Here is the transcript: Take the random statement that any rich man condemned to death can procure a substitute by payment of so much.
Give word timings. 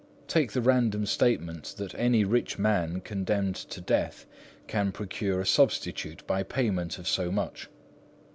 Take 0.27 0.53
the 0.53 0.63
random 0.63 1.05
statement 1.05 1.75
that 1.77 1.93
any 1.93 2.25
rich 2.25 2.57
man 2.57 3.01
condemned 3.01 3.53
to 3.55 3.79
death 3.79 4.25
can 4.65 4.91
procure 4.91 5.39
a 5.41 5.45
substitute 5.45 6.25
by 6.25 6.41
payment 6.41 6.97
of 6.97 7.07
so 7.07 7.31
much. 7.31 7.69